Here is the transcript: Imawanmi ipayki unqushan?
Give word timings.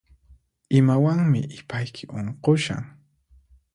Imawanmi 0.79 1.41
ipayki 1.59 2.03
unqushan? 2.17 2.83